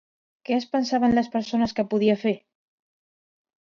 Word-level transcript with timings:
Què 0.47 0.55
es 0.55 0.63
pensaven 0.71 1.13
les 1.19 1.29
persones 1.37 1.77
que 1.81 1.87
podia 1.93 2.19
fer? 2.25 2.35